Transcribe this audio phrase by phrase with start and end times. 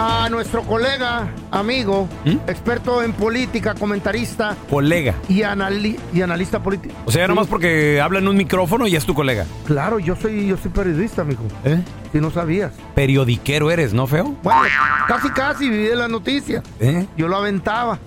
[0.00, 2.08] a nuestro colega, amigo,
[2.46, 5.14] experto en política, comentarista Colega.
[5.28, 6.94] y, anali- y analista político.
[7.04, 9.44] O sea, nomás porque habla en un micrófono y es tu colega.
[9.66, 11.42] Claro, yo soy, yo soy periodista, mijo.
[11.64, 11.82] ¿Eh?
[12.12, 12.72] Si no sabías.
[12.94, 14.36] Periodiquero eres, ¿no, Feo?
[14.44, 14.60] Bueno,
[15.08, 16.62] casi casi viví de la noticia.
[16.78, 17.04] ¿Eh?
[17.16, 17.98] Yo lo aventaba.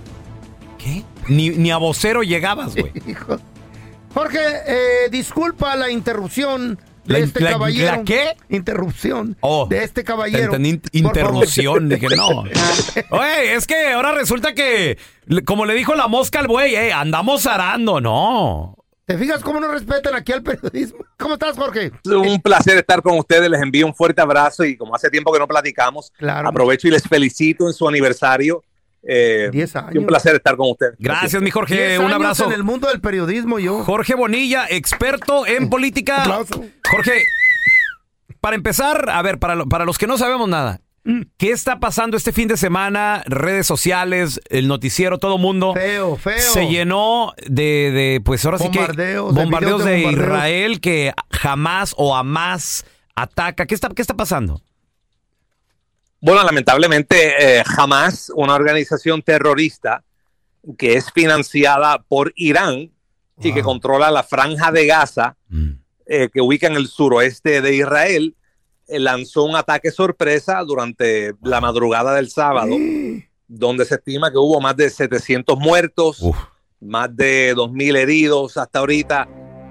[0.78, 1.04] ¿Qué?
[1.28, 2.90] Ni, ni a vocero llegabas, güey.
[4.14, 7.96] Jorge, eh, disculpa la interrupción de La- este la- caballero.
[7.96, 8.36] ¿la qué?
[8.48, 10.56] Interrupción Oh, de este Te caballero.
[10.56, 11.88] in- interrupción.
[11.88, 12.44] Dije, no.
[13.10, 14.98] Oye, es que ahora resulta que,
[15.44, 18.00] como le dijo la mosca al buey, eh, andamos arando.
[18.00, 18.76] No.
[19.04, 21.00] ¿Te fijas cómo no respetan aquí al periodismo?
[21.18, 21.86] ¿Cómo estás, Jorge?
[22.04, 23.50] Es un placer estar con ustedes.
[23.50, 26.48] Les envío un fuerte abrazo y como hace tiempo que no platicamos, Claro.
[26.48, 28.62] aprovecho y les felicito en su aniversario.
[29.04, 29.94] Eh, 10 años.
[29.94, 30.94] y un placer estar con ustedes.
[30.98, 31.74] Gracias, mi Jorge.
[31.74, 32.44] Diez Un años abrazo.
[32.46, 33.82] En el mundo del periodismo, yo.
[33.84, 36.22] Jorge Bonilla, experto en política.
[36.22, 36.64] Aplauso.
[36.90, 37.24] Jorge,
[38.40, 41.22] para empezar, a ver, para, lo- para los que no sabemos nada, Mm.
[41.36, 43.24] ¿qué está pasando este fin de semana?
[43.26, 45.74] Redes sociales, el noticiero, todo mundo.
[45.74, 46.38] Feo, feo.
[46.38, 50.28] Se llenó de, de, pues ahora sí Bombardeos, que de bombardeos de de, bombardeos.
[50.28, 52.86] Israel que jamás o a más
[53.16, 53.66] ataca.
[53.66, 54.62] ¿Qué está, qué está pasando?
[56.24, 60.04] Bueno, lamentablemente, eh, Hamas, una organización terrorista
[60.78, 62.92] que es financiada por Irán
[63.42, 65.36] y que controla la franja de Gaza,
[66.06, 68.36] eh, que ubica en el suroeste de Israel,
[68.86, 72.76] eh, lanzó un ataque sorpresa durante la madrugada del sábado,
[73.48, 76.36] donde se estima que hubo más de 700 muertos, Uf.
[76.80, 79.26] más de 2.000 heridos hasta ahorita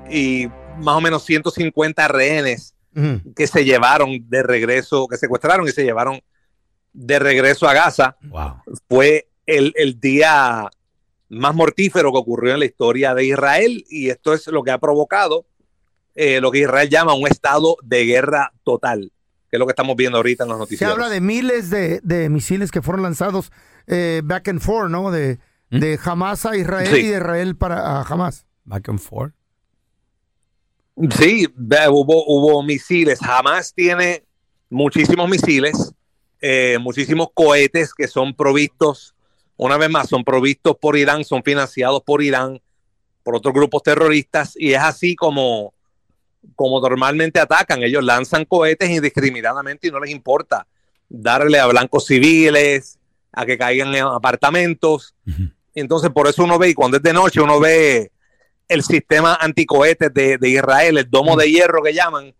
[0.09, 0.47] y
[0.79, 3.33] más o menos 150 rehenes Ujú.
[3.33, 6.19] que se llevaron de regreso, que secuestraron y se llevaron
[6.93, 8.17] de regreso a Gaza.
[8.23, 8.55] Wow.
[8.89, 10.69] Fue el, el día
[11.29, 14.77] más mortífero que ocurrió en la historia de Israel y esto es lo que ha
[14.79, 15.45] provocado
[16.13, 19.13] eh, lo que Israel llama un estado de guerra total,
[19.49, 20.97] que es lo que estamos viendo ahorita en los Se noticiarios.
[20.97, 23.49] habla de miles de, de misiles que fueron lanzados
[23.87, 25.09] eh, back and forth, ¿no?
[25.09, 25.39] De,
[25.69, 26.99] de Hamas a Israel Sí.
[26.99, 28.45] y de Israel para a Hamas.
[28.65, 29.33] Back and forth.
[31.17, 31.47] Sí,
[31.89, 33.19] hubo, hubo misiles.
[33.19, 34.25] Jamás tiene
[34.69, 35.93] muchísimos misiles,
[36.41, 39.13] eh, muchísimos cohetes que son provistos,
[39.57, 42.59] una vez más, son provistos por Irán, son financiados por Irán,
[43.23, 45.73] por otros grupos terroristas, y es así como,
[46.55, 47.83] como normalmente atacan.
[47.83, 50.65] Ellos lanzan cohetes indiscriminadamente y no les importa
[51.07, 52.97] darle a blancos civiles,
[53.31, 55.13] a que caigan en apartamentos.
[55.75, 58.11] Entonces, por eso uno ve, y cuando es de noche, uno ve
[58.67, 62.33] el sistema anticohetes de, de Israel, el domo de hierro que llaman,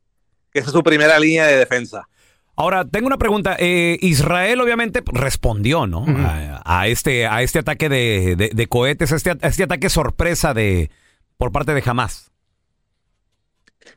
[0.51, 2.07] que esa es su primera línea de defensa.
[2.55, 3.55] Ahora, tengo una pregunta.
[3.59, 6.05] Eh, Israel obviamente respondió, ¿no?
[6.07, 9.89] a, a este, a este ataque de, de- de cohetes, a este, a este ataque
[9.89, 10.91] sorpresa de,
[11.37, 12.29] por parte de Hamas.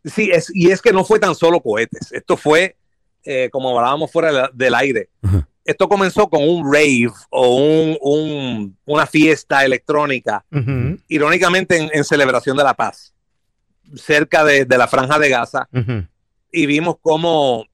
[0.04, 2.12] Sí, es, y es que no fue tan solo cohetes.
[2.12, 2.76] Esto fue,
[3.24, 5.10] eh, como hablábamos fuera del aire,
[5.64, 10.44] esto comenzó con un rave o un, un- una fiesta electrónica,
[11.08, 13.14] irónicamente en, en celebración de la paz,
[13.94, 15.68] cerca de, de la franja de Gaza,
[16.52, 17.66] y vimos como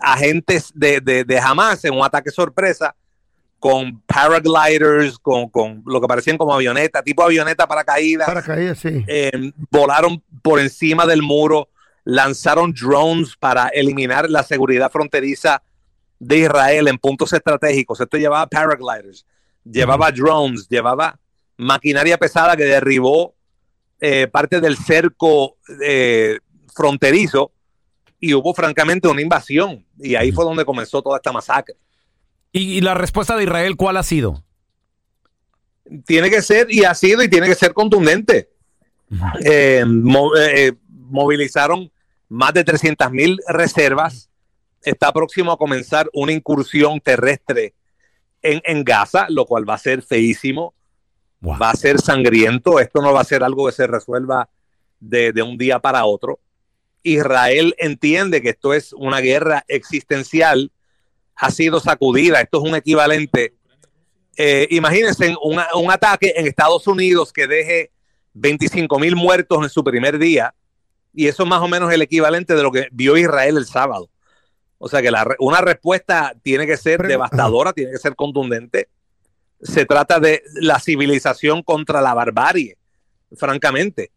[0.00, 2.94] agentes de, de, de Hamas en un ataque sorpresa
[3.58, 9.04] con paragliders, con, con lo que parecían como avionetas, tipo avioneta paracaídas, Paracaídas, sí.
[9.06, 11.68] eh, volaron por encima del muro,
[12.04, 15.62] lanzaron drones para eliminar la seguridad fronteriza
[16.18, 18.00] de Israel en puntos estratégicos.
[18.00, 19.26] Esto llevaba paragliders,
[19.64, 21.18] llevaba drones, llevaba
[21.56, 23.34] maquinaria pesada que derribó
[24.00, 26.38] eh, parte del cerco eh,
[26.74, 27.52] fronterizo
[28.20, 29.84] y hubo francamente una invasión.
[29.98, 31.76] Y ahí fue donde comenzó toda esta masacre.
[32.52, 34.42] ¿Y, y la respuesta de Israel cuál ha sido?
[36.04, 38.50] tiene que ser y ha sido y tiene que ser contundente.
[39.44, 41.92] Eh, mo- eh, movilizaron
[42.28, 44.28] más de 300 mil reservas.
[44.82, 47.74] Está próximo a comenzar una incursión terrestre
[48.42, 50.74] en, en Gaza, lo cual va a ser feísimo,
[51.40, 51.58] Wow.
[51.58, 52.80] va a ser sangriento.
[52.80, 54.48] Esto no va a ser algo que se resuelva
[54.98, 56.40] de, de un día para otro.
[57.12, 60.72] Israel entiende que esto es una guerra existencial,
[61.34, 62.40] ha sido sacudida.
[62.40, 63.54] Esto es un equivalente
[64.36, 67.90] eh, imagínense un, un ataque en Estados Unidos que deje
[68.34, 70.54] 25 mil muertos en su primer día,
[71.14, 74.10] y eso es más o menos el equivalente de lo que vio Israel el sábado.
[74.78, 78.88] O sea que la una respuesta tiene que ser devastadora, tiene que ser contundente.
[79.62, 82.76] Se trata de la civilización contra la barbarie,
[83.34, 84.10] francamente.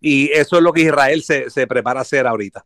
[0.00, 2.64] Y eso es lo que Israel se, se prepara a hacer ahorita.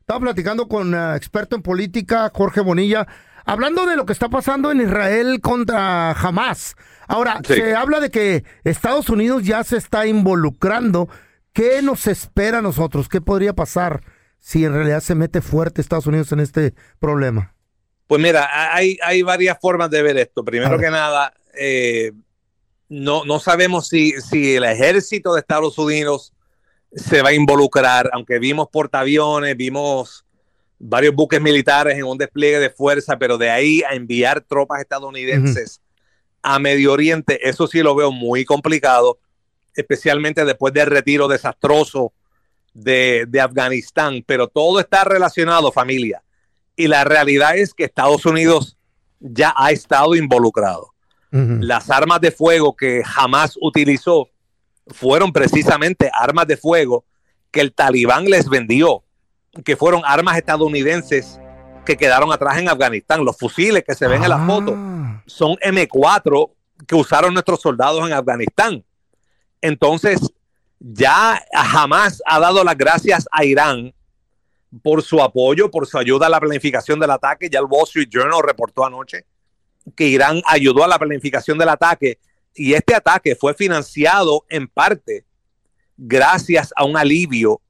[0.00, 3.06] Estaba platicando con eh, experto en política, Jorge Bonilla,
[3.44, 6.74] hablando de lo que está pasando en Israel contra Hamas.
[7.06, 7.54] Ahora, Sí.
[7.54, 11.08] se habla de que Estados Unidos ya se está involucrando.
[11.52, 13.08] ¿Qué nos espera a nosotros?
[13.08, 14.00] ¿Qué podría pasar
[14.38, 17.54] si en realidad se mete fuerte Estados Unidos en este problema?
[18.06, 20.44] Pues mira, hay, hay varias formas de ver esto.
[20.44, 20.80] Primero ver.
[20.80, 22.12] que nada, eh,
[22.88, 26.32] no, no sabemos si, si el ejército de Estados Unidos
[26.94, 30.24] se va a involucrar, aunque vimos portaaviones, vimos
[30.78, 35.80] varios buques militares en un despliegue de fuerza, pero de ahí a enviar tropas estadounidenses
[36.42, 39.18] a Medio Oriente, eso sí lo veo muy complicado,
[39.74, 42.12] especialmente después del retiro desastroso
[42.74, 46.22] de, de Afganistán, pero todo está relacionado, familia.
[46.74, 48.76] Y la realidad es que Estados Unidos
[49.20, 50.88] ya ha estado involucrado.
[51.30, 54.28] Las armas de fuego que jamás utilizó
[54.88, 57.04] fueron precisamente armas de fuego
[57.50, 59.04] que el talibán les vendió,
[59.64, 61.38] que fueron armas estadounidenses
[61.84, 63.24] que quedaron atrás en Afganistán.
[63.24, 64.46] Los fusiles que se ven en la Ah.
[64.46, 64.76] foto
[65.26, 66.50] son M4
[66.86, 68.84] que usaron nuestros soldados en Afganistán.
[69.60, 70.20] Entonces,
[70.80, 73.94] ya jamás ha dado las gracias a Irán
[74.82, 77.48] por su apoyo, por su ayuda a la planificación del ataque.
[77.50, 79.24] Ya el Wall Street Journal reportó anoche
[79.94, 82.18] que Irán ayudó a la planificación del ataque
[82.54, 85.24] y este ataque fue financiado en parte
[85.96, 87.60] gracias a un alivio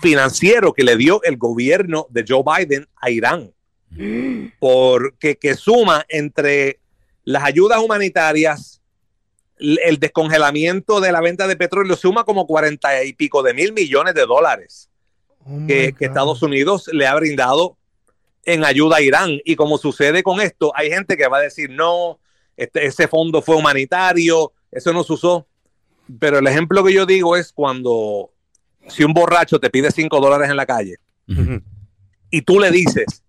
[0.00, 3.52] financiero que le dio el gobierno de Joe Biden a Irán,
[4.58, 6.78] porque que suma entre
[7.24, 8.80] las ayudas humanitarias,
[9.58, 14.14] el descongelamiento de la venta de petróleo, suma como cuarenta y pico de mil millones
[14.14, 14.88] de dólares
[15.44, 17.76] Oh que, que Estados Unidos le ha brindado
[18.44, 19.40] en ayuda a Irán.
[19.44, 22.18] Y como sucede con esto, hay gente que va a decir, no,
[22.56, 25.46] este, ese fondo fue humanitario, eso no se usó.
[26.18, 28.30] Pero el ejemplo que yo digo es cuando
[28.88, 30.96] si un borracho te pide 5 dólares en la calle
[32.30, 33.22] y tú le dices,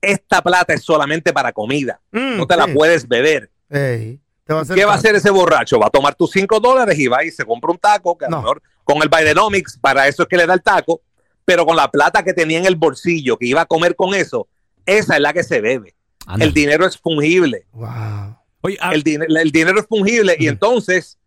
[0.00, 3.50] esta plata es solamente para comida, Mm, no te la puedes beber.
[3.68, 4.18] Te
[4.52, 5.78] va a hacer ¿Qué va a hacer ese borracho?
[5.78, 8.28] Va a tomar tus 5 dólares y va y se compra un taco, que a
[8.28, 8.36] No.
[8.38, 11.00] lo mejor con el Bidenomics, para eso es que le da el taco,
[11.44, 14.48] pero con la plata que tenía en el bolsillo, que iba a comer con eso,
[14.86, 15.94] esa es la que se bebe.
[16.38, 17.66] El dinero es fungible.
[17.72, 18.36] Wow.
[18.62, 21.18] Oye, ah, El, din- el dinero es fungible y entonces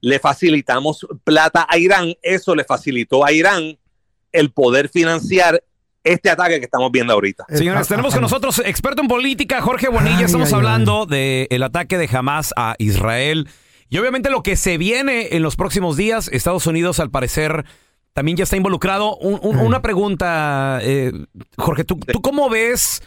[0.00, 2.14] le facilitamos plata a Irán.
[2.22, 3.78] Eso le facilitó a Irán
[4.32, 5.62] el poder financiar
[6.04, 7.44] este ataque que estamos viendo ahorita.
[7.48, 8.30] Señores, Ajá, tenemos con ajá.
[8.30, 10.18] nosotros experto en política, Jorge Bonilla.
[10.18, 13.48] Ay, Estamos ay, hablando del ataque de Hamas a Israel.
[13.88, 17.64] Y obviamente lo que se viene en los próximos días, Estados Unidos al parecer
[18.12, 19.16] también ya está involucrado.
[19.16, 19.58] Un- un-.
[19.58, 21.12] Una pregunta, eh,
[21.56, 23.02] Jorge, ¿tú, tú cómo ves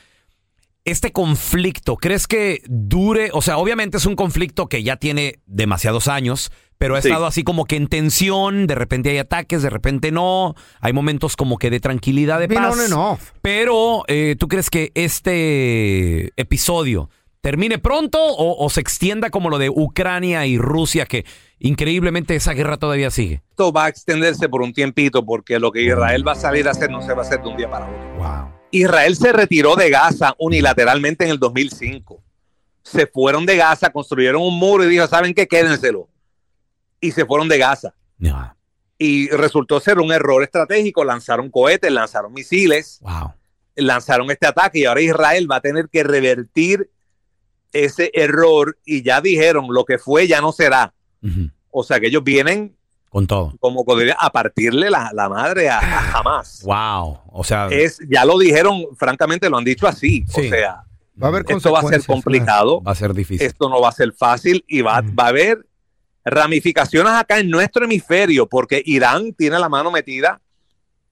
[0.92, 3.30] este conflicto, ¿crees que dure?
[3.34, 7.10] O sea, obviamente es un conflicto que ya tiene demasiados años, pero ha Sí.
[7.10, 11.36] estado así como que en tensión, de repente hay ataques, de repente no, hay momentos
[11.36, 12.74] como que de tranquilidad, de Been paz.
[12.74, 13.32] on and off.
[13.42, 17.10] Pero, eh, ¿tú crees que este episodio
[17.42, 21.26] termine pronto o, o se extienda como lo de Ucrania y Rusia, que
[21.60, 23.42] increíblemente esa guerra todavía sigue?
[23.50, 26.72] Esto va a extenderse por un tiempito porque lo que Israel va a salir a
[26.72, 28.14] hacer no se va a hacer de un día para otro.
[28.18, 28.59] Wow.
[28.72, 32.22] Israel se retiró de Gaza unilateralmente en el 2005.
[32.84, 35.48] Se fueron de Gaza, construyeron un muro y dijo, ¿saben qué?
[35.48, 36.08] Quédenselo.
[37.02, 37.94] Y se fueron de Gaza.
[38.98, 41.04] Y resultó ser un error estratégico.
[41.04, 43.34] Lanzaron cohetes, lanzaron misiles, Wow.
[43.76, 46.90] lanzaron este ataque y ahora Israel va a tener que revertir
[47.72, 50.94] ese error y ya dijeron, lo que fue ya no será.
[51.72, 52.76] O sea que ellos vienen
[53.10, 53.54] Con todo.
[53.60, 56.62] como podría a partirle la, la madre a, a Hamas.
[56.64, 57.20] Wow.
[57.32, 60.24] O sea, Es, ya lo dijeron, francamente lo han dicho así.
[60.28, 60.48] Sí.
[60.48, 60.84] O sea,
[61.22, 63.46] Va a haber esto va a ser complicado, va a ser difícil.
[63.46, 65.66] esto no va a ser fácil y va, va a haber
[66.24, 70.40] ramificaciones acá en nuestro hemisferio, porque Irán tiene la mano metida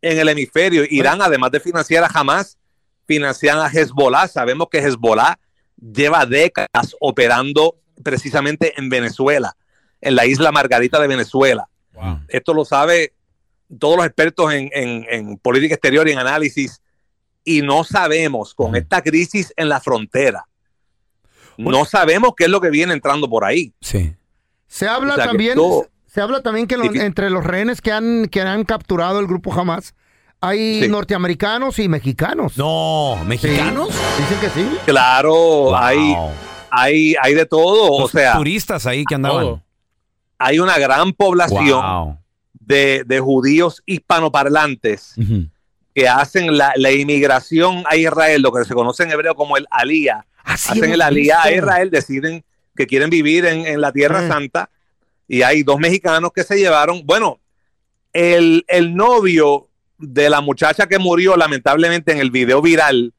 [0.01, 0.84] en el hemisferio.
[0.89, 2.58] Irán, además de financiar a Hamas,
[3.06, 4.27] financian a Hezbollah.
[4.27, 5.38] Sabemos que Hezbollah
[5.75, 9.56] lleva décadas operando precisamente en Venezuela,
[10.01, 11.68] en la isla Margarita de Venezuela.
[11.98, 12.20] Wow.
[12.27, 13.13] Esto lo sabe
[13.80, 16.82] todos los expertos en, en- en política exterior y en análisis.
[17.44, 20.46] Y no sabemos con esta crisis en la frontera.
[21.58, 21.80] Bueno.
[21.80, 23.74] No sabemos qué es lo que viene entrando por ahí.
[23.82, 24.13] Sí.
[24.68, 27.92] Se habla O sea, también, todo- se habla también que lo- entre los rehenes que
[27.92, 29.96] han, que han capturado el grupo Hamas
[30.39, 30.88] hay Sí.
[30.88, 32.58] norteamericanos y mexicanos.
[32.58, 33.89] No, ¿mexicanos?
[34.20, 34.70] Dicen que sí.
[34.86, 35.75] Claro, Wow.
[35.75, 36.16] hay,
[36.70, 37.92] hay, hay de todo.
[37.92, 39.42] O Los sea, turistas ahí que andaban.
[39.46, 39.63] todo.
[40.38, 42.17] Hay una gran población Wow.
[42.60, 45.15] de, de judíos hispanoparlantes
[45.96, 49.65] que hacen la, la inmigración a Israel, lo que se conoce en hebreo como el
[49.72, 50.25] alía.
[50.44, 51.51] Así hacen el alía a.
[51.51, 52.44] Israel, deciden
[52.75, 54.27] que quieren vivir en, en la Tierra Eh.
[54.27, 54.70] Santa
[55.27, 57.39] y hay dos mexicanos que se llevaron, bueno,
[58.13, 59.67] el, el novio
[59.98, 63.13] de la muchacha que murió lamentablemente en el video viral,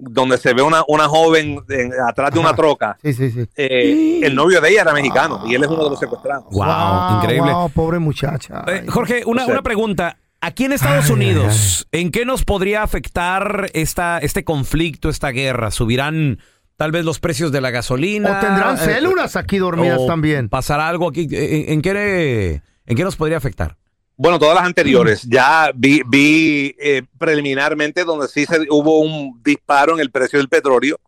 [0.00, 2.56] donde se ve una, una joven en- atrás de una Ajá.
[2.56, 3.46] troca, Sí, sí, sí.
[3.56, 6.46] eh, el novio de ella era mexicano y él es uno de los secuestrados.
[6.50, 7.52] Wow, increíble.
[7.52, 8.64] wow, pobre muchacha.
[8.66, 8.84] Eh.
[8.88, 10.16] Jorge, una, O sea- una pregunta.
[10.42, 15.70] Aquí en Estados Ay, Unidos, ¿en qué nos podría afectar esta, este conflicto, esta guerra?
[15.70, 16.38] ¿Subirán
[16.76, 18.38] tal vez los precios de la gasolina?
[18.38, 20.48] o tendrán Eh, células aquí dormidas o también.
[20.48, 21.28] ¿Pasará algo aquí?
[21.30, 23.76] ¿En, en qué, ¿En qué nos podría afectar?
[24.22, 25.22] Bueno, todas las anteriores.
[25.22, 30.50] Ya vi, vi eh, preliminarmente donde sí se, hubo un disparo en el precio del
[30.50, 31.00] petróleo,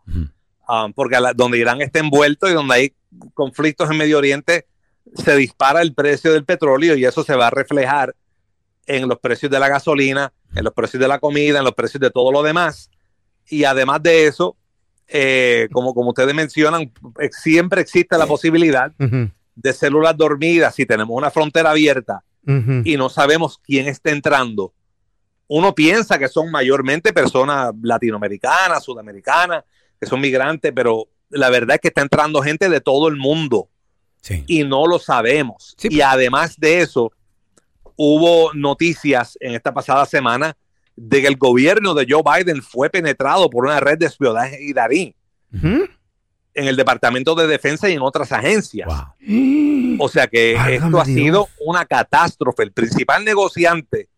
[0.66, 2.92] ah, porque la- donde Irán está envuelto y donde hay
[3.34, 4.64] conflictos en Medio Oriente,
[5.14, 8.14] se dispara el precio del petróleo y eso se va a reflejar
[8.86, 12.00] en los precios de la gasolina, en los precios de la comida, en los precios
[12.00, 12.88] de todo lo demás.
[13.46, 14.56] Y además de eso,
[15.06, 16.90] eh, como, como ustedes mencionan,
[17.20, 18.90] eh, siempre existe la posibilidad
[19.54, 20.74] de células dormidas.
[20.74, 24.72] Si tenemos una frontera abierta y no sabemos quién está entrando.
[25.48, 29.64] Uno piensa que son mayormente personas latinoamericanas, sudamericanas,
[30.00, 33.68] que son migrantes, pero la verdad es que está entrando gente de todo el mundo
[34.22, 34.44] Sí.
[34.46, 35.74] y no lo sabemos.
[35.76, 35.88] Sí.
[35.90, 37.12] Y además de eso,
[37.96, 40.56] hubo noticias en esta pasada semana
[40.96, 45.14] de que el gobierno de Joe Biden fue penetrado por una red de espionaje iraní
[45.54, 45.88] Ujú.
[46.54, 48.86] En el Departamento de Defensa y en otras agencias.
[48.86, 49.96] Wow.
[49.98, 51.16] O sea que Válgame esto ha Dios.
[51.16, 52.62] sido una catástrofe.
[52.62, 54.08] El principal negociante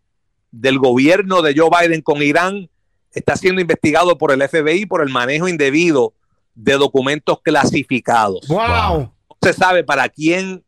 [0.51, 2.69] del gobierno de Joe Biden con Irán
[3.13, 6.15] está siendo investigado por el FBI por el manejo indebido
[6.55, 8.47] de documentos clasificados.
[8.49, 8.59] Wow.
[8.61, 10.65] No se sabe para quién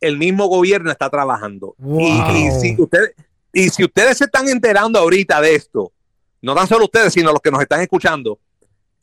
[0.00, 1.74] el mismo gobierno está trabajando.
[1.78, 2.00] Wow.
[2.00, 3.14] Y, y si ustedes,
[3.52, 5.92] y si ustedes se están enterando ahorita de esto,
[6.42, 8.38] no tan solo ustedes, sino los que nos están escuchando,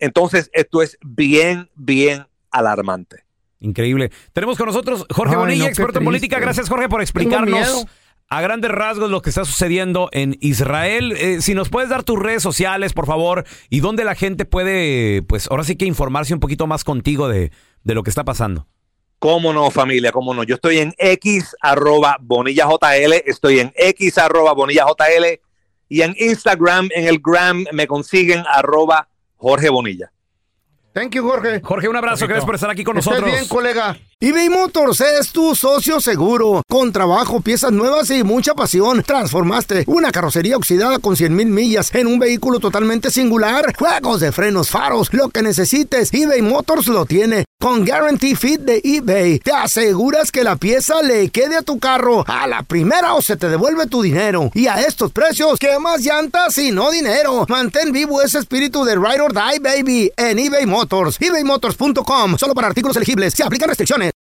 [0.02, 3.24] entonces esto es bien, bien alarmante.
[3.62, 4.12] Increíble.
[4.34, 6.40] Tenemos con nosotros Jorge Ay, Bonilla, no, experto en política.
[6.40, 7.86] Gracias, Jorge, por explicarnos
[8.28, 11.12] a grandes rasgos lo que está sucediendo en Israel.
[11.12, 15.22] Eh, si nos puedes dar tus redes sociales, por favor, y dónde la gente puede,
[15.22, 17.52] pues ahora sí que informarse un poquito más contigo de,
[17.84, 18.68] de lo que está pasando.
[19.20, 20.12] ¿Cómo no, familia?
[20.12, 20.44] ¿Cómo no?
[20.44, 25.40] Yo estoy en X arroba Bonilla JL, estoy en X arroba Bonilla JL
[25.88, 29.11] y en Instagram, en el gram, me consiguen arroba
[29.42, 30.12] Jorge Bonilla.
[30.94, 31.62] Thank you, Jorge.
[31.62, 32.28] Jorge, un abrazo.
[32.28, 33.34] Gracias por estar aquí con Estés nosotros.
[33.34, 33.98] bien, colega.
[34.20, 36.62] eBay Motors es tu socio seguro.
[36.70, 39.02] Con trabajo, piezas nuevas y mucha pasión.
[39.02, 43.74] Transformaste una carrocería oxidada con 100 mil millas en un vehículo totalmente singular.
[43.76, 47.46] Juegos de frenos, faros, lo que necesites, eBay Motors lo tiene.
[47.62, 52.26] Con Guarantee Fit de eBay, te aseguras que la pieza le quede a tu carro
[52.28, 54.50] a la primera o se te devuelve tu dinero.
[54.56, 57.46] Y a estos precios, ¿qué más llantas y no dinero?
[57.50, 61.22] Mantén vivo ese espíritu de Ride or Die, baby, en eBay Motors.
[61.22, 62.36] ebaymotors.com.
[62.40, 63.36] Solo para artículos elegibles.
[63.36, 64.21] Se aplican restricciones.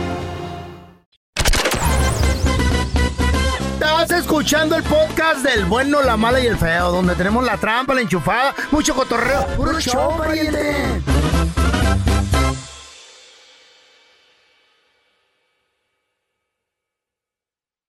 [4.41, 8.01] Escuchando el podcast del bueno, la mala y el feo, donde tenemos la trampa, la
[8.01, 9.45] enchufada, mucho cotorreo.
[9.55, 11.03] ¡Puro show, pariente!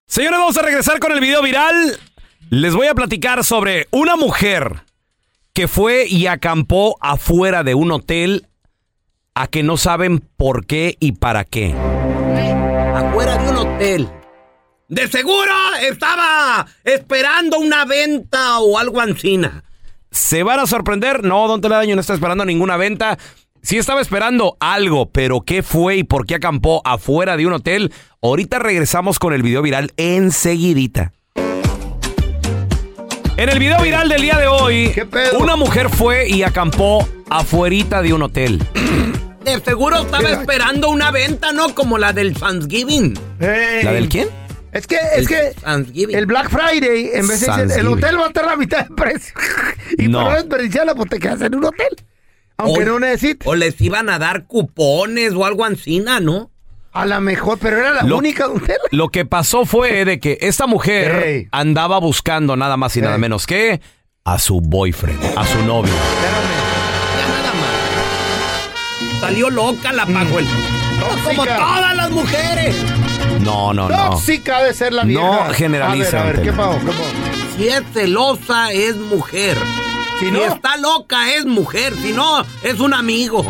[0.05, 1.99] Señores, vamos a regresar con el video viral.
[2.51, 4.83] Les voy a platicar sobre una mujer
[5.53, 8.45] que fue y acampó afuera de un hotel
[9.33, 11.73] a que no saben por qué y para qué.
[12.93, 14.22] afuera de un hotel.
[14.89, 19.63] De seguro estaba esperando una venta o algo ansina.
[20.11, 21.23] ¿Se van a sorprender?
[21.23, 23.17] No, Don Telaraño no está esperando ninguna venta.
[23.61, 27.93] Sí estaba esperando algo, pero ¿qué fue y por qué acampó afuera de un hotel?
[28.21, 31.13] Ahorita regresamos con el video viral enseguidita.
[33.35, 35.39] En el video viral del día de hoy, ¿Qué pedo?
[35.39, 38.61] una mujer fue y acampó afuerita de un hotel.
[39.43, 41.73] De seguro estaba esperando una venta, ¿no?
[41.73, 43.17] Como la del Thanksgiving.
[43.39, 44.27] ¿La del quién?
[44.73, 45.53] Es que, es que
[46.17, 48.87] el Black Friday, en vez de decir, el hotel va a estar a la mitad
[48.87, 49.33] de precio.
[49.97, 50.21] y No.
[50.23, 51.95] por no desperdiciarla, pues te quedas en un hotel.
[52.57, 53.47] Aunque O- no necesites.
[53.47, 56.49] O les iban a dar cupones o algo ansina, ¿no?
[56.91, 58.77] A la mejor, pero era la Lo- única hotel.
[58.91, 63.45] Lo que pasó fue de que esta mujer andaba buscando nada más y nada menos
[63.47, 63.79] que
[64.25, 65.93] a su boyfriend, a su novio.
[65.93, 69.19] Ya nada más.
[69.21, 70.45] Salió loca la pajuel.
[71.25, 72.75] Como todas las mujeres.
[73.43, 74.09] No, no, no.
[74.11, 75.53] Tóxica de ser la No vieja.
[75.53, 76.79] generaliza, A ver, a ver, ¿qué pasó?
[77.57, 79.57] Si es celosa, es mujer.
[80.19, 81.93] Si Si no- está loca, es mujer.
[82.01, 83.43] Si no, es un amigo.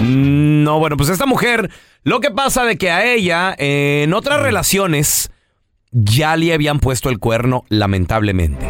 [0.00, 1.70] Mm, No, bueno, pues esta mujer,
[2.04, 5.30] lo que pasa de que a ella, eh, en otras relaciones,
[5.90, 8.66] ya le habían puesto el cuerno, lamentablemente.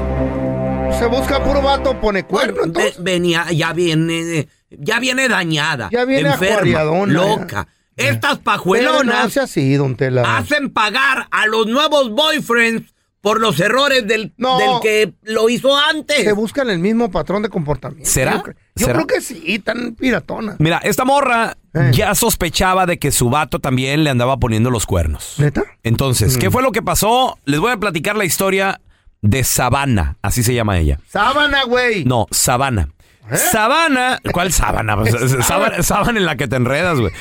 [0.98, 3.02] Se busca puro vato, pone cuerno, entonces.
[3.02, 5.88] venía, ya viene, ya viene dañada.
[5.92, 7.66] Ya viene enferma, loca.
[7.96, 10.36] Estas Pero pajuelonas no sea así, don Tela.
[10.38, 14.58] hacen pagar a los nuevos boyfriends por los errores del, No.
[14.58, 16.24] del que lo hizo antes.
[16.24, 18.10] Se buscan el mismo patrón de comportamiento.
[18.10, 18.32] ¿Será?
[18.32, 18.92] Yo, cre- yo ¿Será?
[18.94, 20.56] creo que sí, tan piratona.
[20.58, 21.90] Mira, esta morra Eh.
[21.94, 25.34] ya sospechaba de que su vato también le andaba poniendo los cuernos.
[25.38, 25.62] ¿Neta?
[25.84, 27.38] Entonces, ¿qué fue lo que pasó?
[27.44, 28.80] Les voy a platicar la historia
[29.20, 30.98] de Sabana, así se llama ella.
[31.08, 32.04] Sábana, güey.
[32.04, 32.88] No, Sabana.
[33.30, 33.36] ¿Eh?
[33.36, 34.48] Sabana, ¿cuál?
[34.48, 34.56] Pues,
[35.46, 35.82] sábana?
[35.82, 37.12] Sábana en la que te enredas, güey.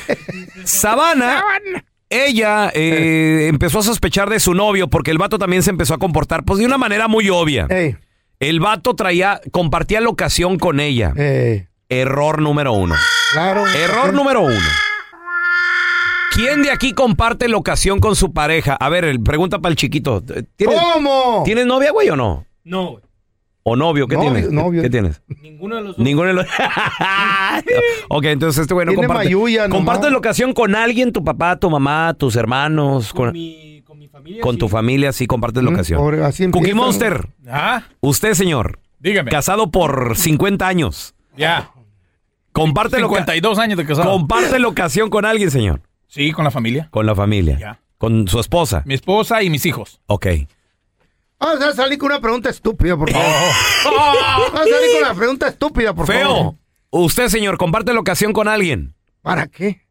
[0.66, 1.44] Sabana,
[2.10, 5.98] ella eh, empezó a sospechar de su novio porque el vato también se empezó a
[5.98, 7.68] comportar pues de una manera muy obvia.
[7.70, 7.96] Ey,
[8.40, 11.14] El vato traía, compartía locación con ella.
[11.16, 12.96] ey, Error número uno.
[13.34, 13.68] claro.
[13.68, 14.60] Error número uno.
[16.34, 18.76] ¿Quién de aquí comparte locación con su pareja?
[18.80, 20.24] A ver, pregunta para el chiquito.
[20.56, 21.44] ¿Tienes, ¿Cómo?
[21.44, 22.46] ¿Tienes novia, güey, o no?
[22.64, 23.04] No, güey.
[23.64, 24.08] ¿O novio?
[24.08, 24.50] ¿Qué Novio, tienes?
[24.50, 24.82] ¿Qué- novio.
[24.82, 25.22] ¿Qué tienes?
[25.42, 26.04] Ninguno de los dos.
[26.04, 26.46] Ninguno de los.
[28.10, 29.26] ok, entonces este güey no comparte.
[29.26, 29.78] mayuya nomás.
[29.78, 31.12] ¿Compartes locación con alguien?
[31.12, 33.14] ¿Tu papá, tu mamá, tus hermanos?
[33.14, 34.42] Con, Con, mi, con mi familia.
[34.42, 34.60] con sí.
[34.60, 36.00] tu familia, sí compartes locación.
[36.00, 36.74] pobre, así Cookie.
[36.74, 39.30] Monster, Ah, usted, señor, dígame.
[39.30, 41.14] casado por 50 años.
[41.38, 41.72] Ya.
[42.54, 44.12] Comparte, loca- 52 años de casado.
[44.12, 45.82] comparte locación con alguien, señor.
[46.08, 46.88] Sí, con la familia.
[46.92, 47.58] Con la familia.
[47.58, 47.80] Ya.
[47.98, 48.82] Con su esposa.
[48.86, 50.02] Mi esposa y mis hijos.
[50.08, 50.26] Ok.
[51.42, 53.28] Vamos a salir con una pregunta estúpida, por favor.
[53.86, 56.22] Vamos a salir con una pregunta estúpida, por favor.
[56.22, 56.58] Feo.
[56.92, 58.94] Usted, señor, comparte locación con alguien.
[59.22, 59.82] ¿Para qué?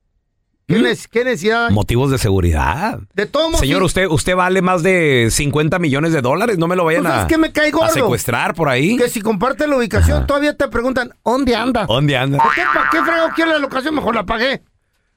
[0.69, 0.83] ¿Qué, ¿Mm?
[0.85, 1.71] nes- qué necesidad?
[1.71, 3.01] Motivos de seguridad.
[3.15, 3.87] De todos modos, Señor, sí.
[3.87, 6.59] usted, usted vale más de 50 millones de dólares.
[6.59, 7.89] No me lo vayan Pues a, es que me cae a gordo.
[7.93, 8.97] secuestrar por ahí.
[8.97, 11.87] Que si comparte la ubicación, todavía te preguntan, ¿dónde anda?
[11.87, 12.39] ¿Dónde anda?
[12.39, 13.95] ¿Por qué, ¿Para qué quiere la locación?
[13.97, 14.63] Mejor la pagué.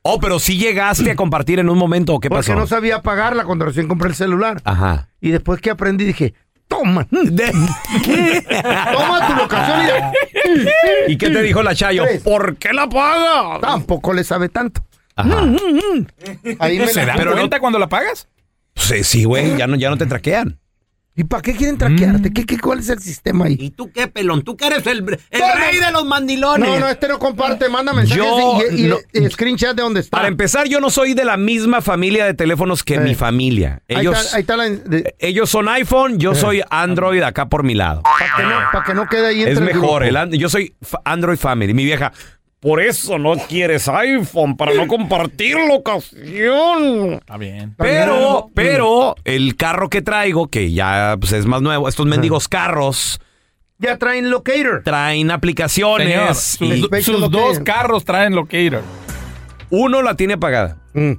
[0.06, 2.60] Oh, pero sí llegaste a compartir en un momento, ¿o ¿qué Porque pasó?
[2.60, 4.62] no sabía pagarla cuando recién compré el celular.
[4.66, 5.08] Ajá.
[5.22, 6.34] Y después que aprendí dije,
[6.68, 7.08] toma.
[8.94, 9.80] Toma tu locación
[11.08, 11.08] y...
[11.14, 12.04] ¿Y qué te dijo la Chayo?
[12.04, 12.22] Tres.
[12.22, 13.60] ¿Por qué la paga?
[13.62, 14.84] Tampoco le sabe tanto.
[15.16, 15.44] Ajá.
[16.60, 17.06] Ahí me ¿Se la...
[17.08, 18.28] dan Pero no- cuenta cuando la pagas?
[18.76, 20.60] Sí, sí, güey, ya no, ya no te traquean.
[21.16, 22.34] ¿Y para qué quieren traquearte?
[22.34, 23.56] ¿Qué, qué, ¿Cuál es el sistema ahí?
[23.60, 24.42] ¿Y tú qué, pelón?
[24.42, 24.98] ¿Tú que eres el,
[25.30, 26.68] el rey de los mandilones?
[26.68, 30.00] No, no, este no comparte, manda mensajes Yo y, y- no- y screenshot de dónde
[30.00, 30.18] está.
[30.18, 33.00] Para empezar, yo no soy de la misma familia de teléfonos que Eh.
[33.00, 33.84] mi familia.
[33.90, 34.70] Ahí Ellos, está, ahí está la...
[34.70, 38.02] de- ellos son iPhone, yo soy Android acá por mi lado.
[38.02, 40.50] Para que, no, pa' que no quede ahí Es entre el mejor, el and- yo
[40.50, 40.74] soy
[41.06, 41.76] Android Family.
[41.76, 42.12] Mi vieja,
[42.64, 47.16] por eso no quieres iPhone, para no compartir locación.
[47.16, 47.76] Está bien.
[47.78, 53.20] Pero, pero, el carro que traigo, que ya pues, es más nuevo, estos mendigos carros
[53.80, 54.82] Ya traen locator.
[54.86, 56.38] traen Señor, aplicaciones.
[56.38, 58.82] sus, y sus Special dos carros traen locator.
[59.70, 60.78] uno la tiene pagada.
[60.94, 61.16] Mm.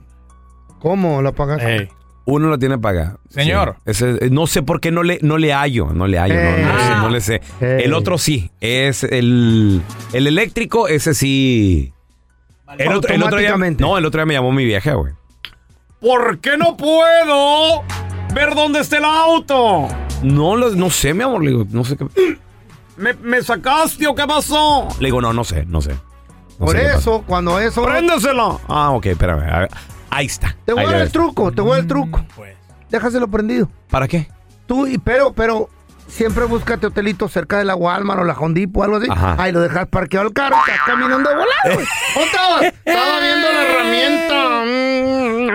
[0.79, 1.91] ¿Cómo la pagaste?
[2.27, 3.19] Uno la tiene pagada.
[3.29, 3.77] Señor.
[3.85, 3.91] Sí.
[3.91, 6.41] Ese- eh, no sé por qué no le, no le hallo, no le hallo, no,
[6.41, 6.83] no Eh.
[6.87, 7.35] sé, no le sé.
[7.61, 7.83] Eh.
[7.85, 9.83] El otro sí, es el,
[10.13, 11.93] el eléctrico, ese sí.
[12.79, 15.13] El otro, el otro día, no, el otro día me llamó mi vieja, güey.
[16.01, 17.83] ¿Por qué no puedo
[18.35, 19.89] ver dónde está el auto?
[20.23, 22.07] No, lo- no sé, mi amor, le digo, no sé qué.
[22.97, 24.89] ¿Me, me sacaste o qué pasó?
[24.99, 25.93] Le digo, no, no sé, no sé.
[26.59, 27.85] No Por sé eso, cuando eso...
[27.85, 28.61] ¡Préndeselo!
[28.69, 29.43] Ah, ok, espérame.
[29.51, 29.71] a ver,
[30.17, 30.57] Ahí está.
[30.65, 32.25] Te voy a dar el truco, te voy a dar el truco.
[32.37, 32.55] Pues.
[32.91, 33.69] Déjaselo prendido.
[33.91, 34.29] ¿Para qué?
[34.67, 35.69] Tú, y, pero, pero,
[36.09, 39.09] siempre búscate hotelitos cerca de la Walmart o la Hondipo o algo así.
[39.11, 39.37] Ajá.
[39.39, 41.87] Ahí lo dejas parqueado el carro, estás caminando de volado, güey.
[42.85, 44.41] Estaba viendo la herramienta.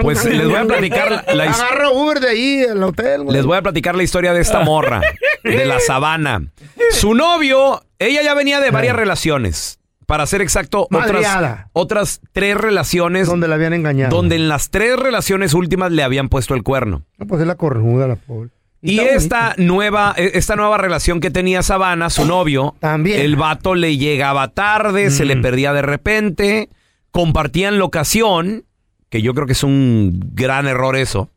[0.02, 3.36] Pues, les voy a platicar la- la Agarra Uber de ahí, el hotel, güey.
[3.36, 5.02] Les voy a platicar la historia de esta morra,
[5.44, 6.44] de la sabana.
[6.92, 9.79] Su novio, ella ya venía de varias relaciones.
[10.10, 11.70] Para ser exacto, otras, Madreada.
[11.72, 14.16] otras tres relaciones Donde la habían engañado.
[14.16, 17.04] donde en las tres relaciones últimas le habían puesto el cuerno.
[17.20, 18.50] No, pues es la cornuda, la pobre.
[18.82, 23.22] Y esta nueva, e- esta nueva relación que tenía Sabana, su novio, También.
[23.22, 25.42] el vato le llegaba tarde, se le Mm.
[25.44, 26.70] perdía de repente,
[27.12, 28.66] compartían locación,
[29.10, 31.30] que yo creo que es un gran error eso.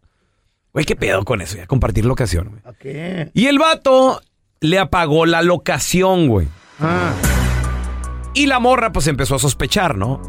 [0.73, 1.59] Güey, ¿qué pedo con eso?
[1.59, 2.63] Ya compartir locación, güey.
[2.65, 3.31] ¿A qué?
[3.35, 4.23] Y el vato
[4.61, 6.49] le apagó la locación, güey.
[6.81, 7.13] Ah,
[8.35, 10.21] Y la morra pues empezó a sospechar, ¿no?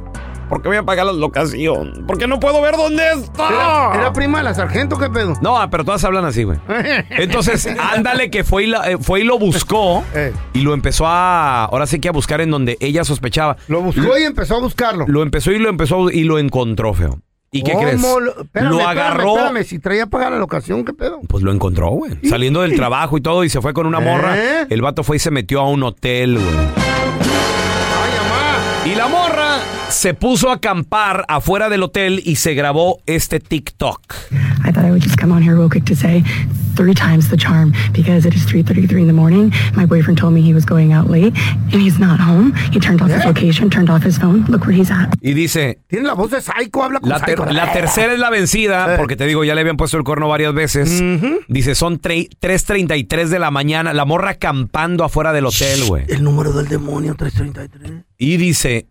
[0.50, 2.04] ¿Por qué voy a apagar la locación?
[2.06, 3.48] Porque no puedo ver dónde está.
[3.48, 5.34] ¿Era, era prima de la sargento qué pedo?
[5.42, 6.60] No, pero todas hablan así, güey.
[7.12, 10.32] Entonces, ándale que fue y, la- eh, fue y lo buscó Eh.
[10.54, 13.56] y lo empezó a, ahora sí que a buscar en donde ella sospechaba.
[13.68, 15.06] Lo buscó y empezó a buscarlo.
[15.08, 17.20] Lo empezó y lo empezó y lo encontró, feo.
[17.52, 18.02] ¿Y qué ¿Cómo crees?
[18.02, 21.22] Lo, espérame, lo espérame, agarró, Espérame, si traía pagar la locación, ¿qué pedo?
[21.28, 22.14] pues lo encontró, güey.
[22.28, 24.38] Saliendo del trabajo y todo y se fue con una morra.
[24.38, 24.68] ¿Eh?
[24.70, 26.83] El vato fue y se metió a un hotel, güey.
[29.90, 34.02] Se puso a acampar afuera del hotel y se grabó este TikTok.
[34.66, 36.24] I thought I would just come on here real quick to say
[36.76, 39.52] three times the charm because it is 3.33 in the morning.
[39.76, 41.34] My boyfriend told me he was going out late
[41.72, 42.54] and he's not home.
[42.72, 44.46] He turned off his location, turned off his phone.
[44.48, 45.14] Look where he's at.
[45.22, 47.52] Y dice, Tiene la voz de psycho, habla con la, ter- psycho.
[47.54, 48.98] la tercera es la vencida, Eh.
[48.98, 51.04] porque te digo, ya le habían puesto el cuerno varias veces.
[51.48, 56.06] Dice, son tre- 3.33 de la mañana, la morra acampando afuera del hotel, güey.
[56.08, 58.06] El número del demonio, 333.
[58.18, 58.88] Y dice,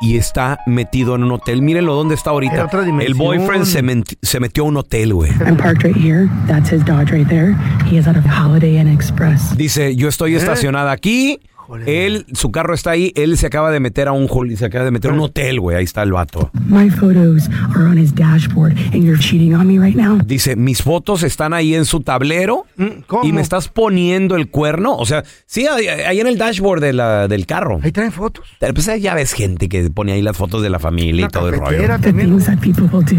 [0.00, 1.62] y está metido en un hotel.
[1.62, 2.68] Mírenlo dónde está ahorita.
[3.00, 5.30] El boyfriend se, metió a un hotel, güey.
[5.46, 6.28] I'm parked right here.
[6.46, 7.54] That's his Dodge right there.
[7.88, 9.56] He is out of Holiday Inn Express.
[9.56, 11.40] Dice, yo estoy estacionada aquí.
[11.86, 13.12] Él, su carro está ahí.
[13.14, 15.76] Él se acaba de meter a un se acaba de meter a un hotel, güey.
[15.76, 16.50] Ahí está el vato.
[16.68, 20.18] My photos are on his dashboard and you're cheating on me right now.
[20.24, 23.24] Dice, mis fotos están ahí en su tablero Mm, ¿Cómo?
[23.24, 24.96] y me estás poniendo el cuerno.
[24.96, 27.80] O sea, sí, ahí, ahí en el dashboard de la- del carro.
[27.82, 28.46] Ahí traen fotos.
[28.58, 31.28] Pero, Pues ya ves gente que pone ahí las fotos de la familia y Una
[31.28, 31.78] todo el rollo.
[32.00, 33.16] The things that people will do.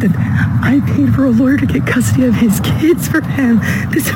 [0.00, 0.10] That
[0.62, 3.60] I paid for a lawyer to get custody of his kids for him.
[3.90, 4.12] This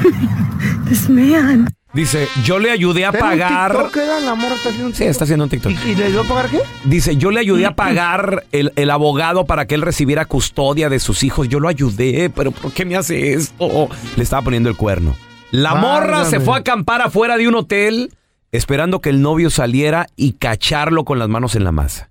[0.89, 1.69] this man.
[1.95, 3.71] Dice, yo le ayudé a ¿Tiene un pagar.
[3.73, 4.21] TikTok da?
[4.21, 5.73] La morra está haciendo un Sí, está haciendo un ¿Y, TikTok.
[5.87, 6.61] y le dio a pagar qué?
[6.85, 10.99] Dice, yo le ayudé a pagar el, el abogado para que él recibiera custodia de
[10.99, 11.49] sus hijos.
[11.49, 13.89] Yo lo ayudé, pero ¿por qué me hace esto?
[14.17, 15.15] Le estaba poniendo el cuerno.
[15.53, 16.45] La morra se Válgame.
[16.45, 18.13] fue a acampar afuera de un hotel
[18.51, 22.09] esperando que el novio saliera y cacharlo con las manos en la masa.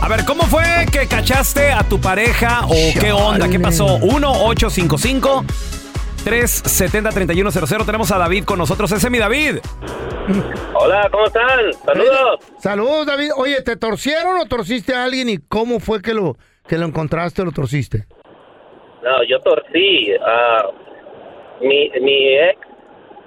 [0.00, 3.48] A ver, ¿cómo fue que cachaste a tu pareja o qué onda?
[3.48, 3.98] ¿Qué pasó?
[3.98, 5.44] 1-855.
[6.24, 7.86] 370-3100.
[7.86, 8.90] Tenemos a David con nosotros.
[8.92, 9.56] Ese es mi David.
[10.74, 11.72] Hola, ¿cómo están?
[11.84, 12.40] Saludos.
[12.58, 13.30] Saludos, David.
[13.36, 16.36] Oye, ¿te torcieron o torciste a alguien y cómo fue que lo,
[16.68, 18.06] que lo encontraste o lo torciste?
[19.02, 20.12] No, yo torcí.
[20.24, 20.68] ah,
[21.60, 22.58] mi, mi ex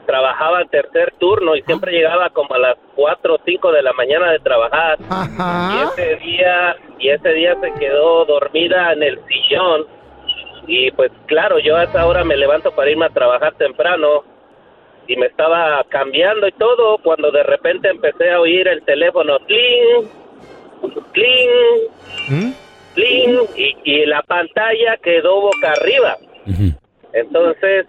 [0.06, 4.32] trabajaba tercer turno y siempre llegaba como a las 4 o 5 de la mañana
[4.32, 4.98] de trabajar.
[5.00, 9.88] Y ese día y ese día se quedó dormida en el sillón
[10.68, 14.24] y pues claro, yo a esa hora me levanto para irme a trabajar temprano
[15.08, 20.10] y me estaba cambiando y todo cuando de repente empecé a oír el teléfono cling,
[21.12, 22.56] cling,
[22.96, 26.18] cling y, y la pantalla quedó boca arriba.
[27.12, 27.86] Entonces,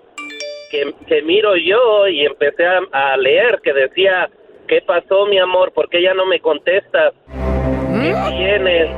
[0.71, 4.29] que, que miro yo y empecé a, a leer que decía,
[4.67, 5.73] ¿qué pasó mi amor?
[5.73, 7.15] ¿Por qué ya no me contestas?
[8.03, 8.91] ¿Qué tienes?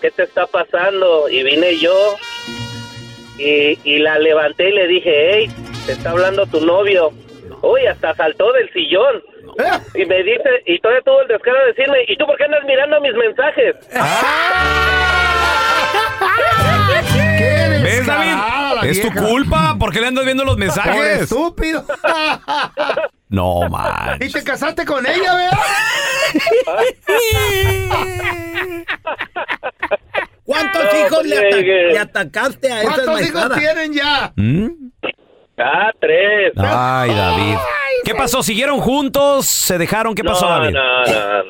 [0.00, 1.28] ¿Qué te está pasando?
[1.28, 1.92] Y vine yo
[3.38, 5.50] y, y la levanté y le dije, hey,
[5.86, 7.10] te está hablando tu novio.
[7.62, 9.22] Uy, hasta saltó del sillón.
[9.94, 12.62] Y me dice, y todavía tuvo el descaro de decirme, ¿y tú por qué andas
[12.66, 13.74] mirando mis mensajes?
[17.82, 18.34] ¿Ves, David?
[18.90, 19.76] Es tu culpa.
[19.78, 21.22] ¿Por qué le andas viendo los Por mensajes?
[21.22, 21.84] estúpido.
[23.28, 24.18] No, man.
[24.20, 25.58] y te casaste con ella, ¿verdad?
[30.46, 31.82] ¿Cuántos No, hijos pues, le, ata- llegué.
[31.92, 34.32] le atacaste a esa ¿Cuántos hijos tienen ya?
[34.36, 34.68] ¿Mm?
[35.58, 36.52] Ah, tres.
[36.56, 37.56] Ay, David.
[38.04, 38.42] ¿Qué pasó?
[38.42, 39.46] ¿Siguieron juntos?
[39.46, 40.14] ¿Se dejaron?
[40.14, 40.74] ¿Qué pasó, no, David?
[40.74, 41.04] no,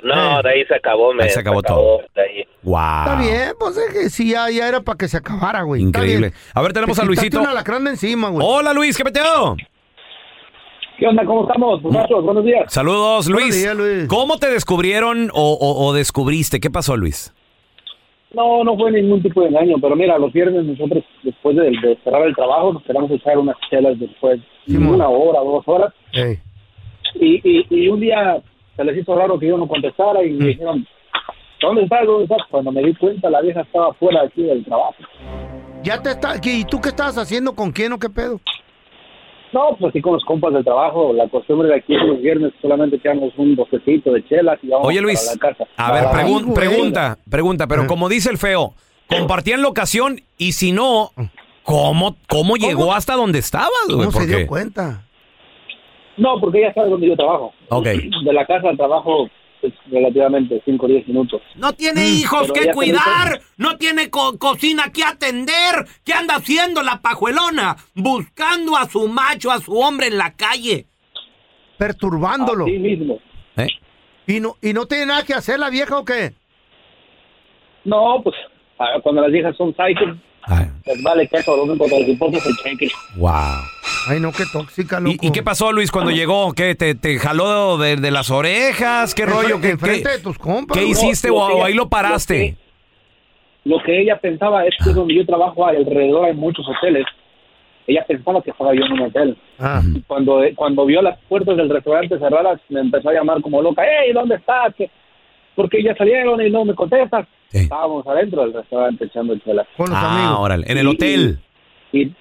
[0.05, 1.25] no, no, de ahí se acabó, me.
[1.25, 2.01] Ahí se acabó todo.
[2.15, 2.45] de ahí.
[2.63, 2.79] Wow.
[3.01, 5.83] Está bien, pues es que sí, ya, ya era para que se acabara, güey.
[5.83, 6.33] Increíble.
[6.55, 7.41] A ver, tenemos Te a Luisito.
[7.41, 8.47] un alacrán de encima, güey.
[8.49, 9.57] Hola, Luis, ¿qué peteo?
[10.99, 11.25] ¿Qué onda?
[11.27, 12.25] ¿Cómo estamos, muchachos?
[12.25, 12.73] Buenos días.
[12.73, 13.45] Saludos, Luis.
[13.45, 14.09] Buenos días, Luis.
[14.09, 16.59] ¿Cómo te descubrieron o, o- o descubriste?
[16.61, 17.35] ¿Qué pasó, Luis?
[18.33, 21.97] No, no fue ningún tipo de engaño, pero mira, los viernes nosotros, después de, de
[22.05, 25.95] cerrar el trabajo, nos quedamos a echar unas chelas después, una hora, dos horas,
[27.15, 28.43] y, y, y un día
[28.77, 30.87] se les hizo raro que yo no contestara y me dijeron,
[31.62, 32.05] ¿dónde estás?
[32.05, 32.43] ¿Dónde estás?
[32.51, 34.97] Cuando me di cuenta, la vieja estaba fuera aquí del trabajo.
[35.83, 36.35] Ya te está...
[36.43, 37.55] ¿Y tú qué estabas haciendo?
[37.55, 38.41] ¿Con quién o qué pedo?
[39.57, 42.53] No, pues así con los compas del trabajo, la costumbre de aquí es los viernes
[42.61, 45.33] solamente echamos un bocecito de chelas y vamos Oye, Luis.
[45.33, 45.64] la casa.
[45.79, 48.75] A ver, pregun- pregunta, pregunta, pero como dice el feo,
[49.09, 51.11] compartían locación y si no,
[51.62, 54.01] ¿cómo, cómo llegó hasta donde estabas, güey?
[54.01, 55.03] ¿Cómo se Porque- dio cuenta?
[56.19, 57.53] No, porque ella sabe dónde yo trabajo.
[57.71, 57.85] Ok.
[57.87, 59.29] De la casa al trabajo
[59.62, 61.42] es relativamente 5 o 10 minutos.
[61.57, 62.14] No tiene Mm.
[62.19, 65.85] hijos Pero que cuidar, no tiene co- cocina que atender.
[66.05, 67.77] ¿Qué anda haciendo la pajuelona?
[67.95, 70.87] Buscando a su macho, a su hombre en la calle.
[71.79, 72.64] Perturbándolo.
[72.64, 73.19] Así mismo.
[73.57, 73.69] ¿Eh?
[74.27, 76.33] ¿Y no, ¿Y no tiene nada que hacer la vieja o qué?
[77.85, 78.35] No, pues
[78.79, 79.75] ah, cuando las viejas son
[80.47, 82.89] psychos, les vale que eso, lo único que les importa es el cheque.
[83.17, 83.33] Wow.
[84.09, 85.17] Ay, no, qué tóxica, loco.
[85.21, 86.53] ¿Y, y qué pasó, Luis, cuando llegó?
[86.53, 86.75] ¿Qué?
[86.75, 89.15] ¿Te, te jaló de, de las orejas?
[89.15, 89.61] ¿Qué rollo?
[89.61, 90.77] ¿Qué, Enfrente qué- de tus compas.
[90.79, 92.57] qué hiciste Lo o, ella- ahí lo paraste?
[93.65, 97.05] Lo que ella pensaba es que donde yo trabajo alrededor hay muchos hoteles.
[97.89, 99.37] Ella pensaba que estaba yo en un hotel.
[99.59, 99.81] Ah.
[99.95, 103.83] Y cuando, cuando vio las puertas del restaurante cerradas, me empezó a llamar como loca.
[103.85, 104.75] ¡Hey, ¿dónde estás?
[104.77, 104.91] ¿Qué-
[105.57, 107.27] ¿Por qué ya salieron y no me contestas?
[107.51, 109.66] Estábamos adentro del restaurante echando chelas.
[109.77, 110.37] Con los Ah, amigos.
[110.40, 110.66] órale.
[110.71, 111.38] En el Y- hotel.
[111.92, 112.12] Y,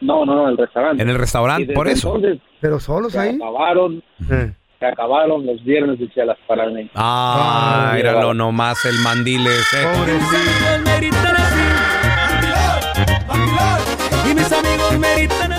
[0.00, 1.02] no, no, no, en el restaurante.
[1.02, 2.16] En el restaurante, por eso.
[2.16, 3.36] Entonces, ¿Pero solos se ahí?
[3.36, 4.02] acabaron,
[4.78, 6.88] se acabaron los viernes de chelas para mí.
[6.94, 9.82] Ah, Ah, míralo nomás el mandil ese.
[11.06, 11.10] Y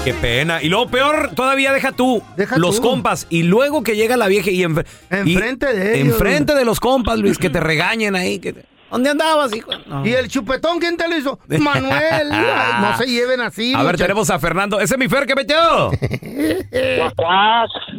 [0.10, 0.62] Qué pena.
[0.64, 2.24] Y luego peor, todavía deja tú
[2.58, 2.82] los tú.
[2.82, 3.28] compas.
[3.30, 4.86] Y luego que llega la vieja y, enf-
[5.26, 6.14] y- Enfrente de ellos.
[6.14, 8.40] Enfrente de los compas, Luis, que te regañen ahí.
[8.40, 9.70] que te- ¿Dónde andabas, hijo?
[9.86, 10.04] No.
[10.04, 11.38] ¿Y el chupetón quién te lo hizo?
[11.60, 12.30] Manuel.
[12.30, 13.76] No se lleven así.
[13.76, 14.80] A ver, tenemos a Fernando.
[14.80, 15.92] Ese es mi Fer, ¿qué metió?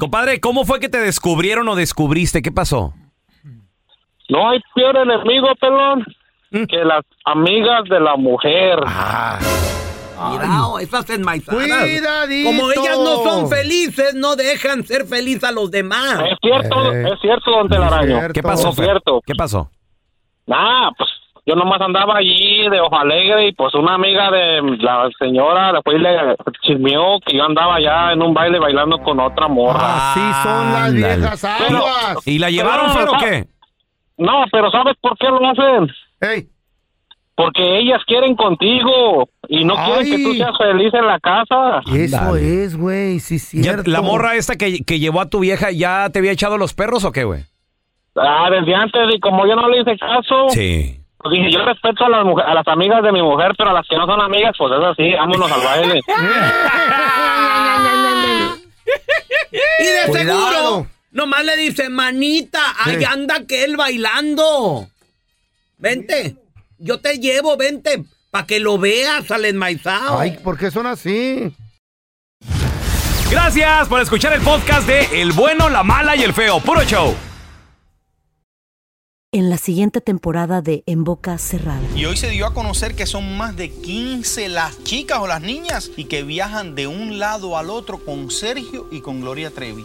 [0.01, 2.43] Compadre, ¿cómo fue que te descubrieron o descubriste?
[2.43, 2.93] ¿Qué pasó?
[4.29, 6.05] No hay peor enemigo, pelón,
[6.51, 8.79] que las amigas de la mujer.
[10.31, 11.63] Mirao, esas enmaizadas.
[11.63, 12.49] Cuidadito.
[12.51, 16.21] Como ellas no son felices, no dejan ser feliz a los demás.
[16.31, 17.11] Es cierto, Eh.
[17.13, 18.19] es cierto, don Telaraño.
[18.33, 19.21] ¿Qué pasó, Es cierto.
[19.27, 19.71] ¿Qué pasó?
[20.47, 21.09] Nah, pues
[21.47, 26.01] yo nomás andaba allí de ojo alegre y pues una amiga de la señora después
[26.01, 30.13] le chismeó que yo andaba allá en un baile bailando con otra morra.
[30.13, 32.27] Así son las viejas aguas.
[32.27, 33.47] ¿Y la llevaron, Fer, o qué?
[34.19, 35.89] No, pero ¿sabes por qué lo hacen?
[36.21, 36.49] Ey.
[37.35, 41.81] Porque ellas quieren contigo y no quieren que tú seas feliz en la casa.
[41.95, 43.91] Eso es, güey, sí, Ya- cierto.
[43.91, 47.05] ¿La morra esta que, que llevó a tu vieja ya te había echado los perros
[47.05, 47.45] o qué, güey?
[48.17, 51.01] Ah, desde antes y como yo no le hice caso, Sí.
[51.19, 53.73] pues dije, yo respeto a las, mujer- a las amigas de mi mujer, pero a
[53.73, 56.01] las que no son amigas, pues es así, vámonos al baile.
[59.79, 60.49] Y de Cuidado.
[60.51, 63.05] seguro, nomás le dice, manita, ahí Sí.
[63.05, 64.87] anda aquel bailando.
[65.79, 66.37] Vente,
[66.81, 70.19] yo te llevo, vente, para que lo veas al enmaizado.
[70.19, 71.55] Ay, ¿por qué son así?
[73.31, 76.59] Gracias por escuchar el podcast de El bueno, la mala y el feo.
[76.61, 77.15] Puro show.
[79.33, 81.81] En la siguiente temporada de En Boca Cerrada.
[81.95, 85.41] Y hoy se dio a conocer que son más de 15 las chicas o las
[85.41, 89.85] niñas y que viajan de un lado al otro con Sergio y con Gloria Trevi.